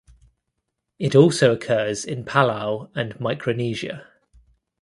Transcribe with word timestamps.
It 0.97 1.15
also 1.15 1.53
occurs 1.53 2.05
in 2.05 2.25
Palau 2.25 2.89
and 2.95 3.19
Micronesia. 3.19 4.07